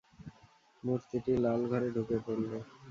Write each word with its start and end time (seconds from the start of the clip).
মূর্তিটি 0.83 1.33
লাল 1.43 1.61
ঘরে 1.71 1.89
ঢুকে 1.95 2.17
পড়ল। 2.25 2.51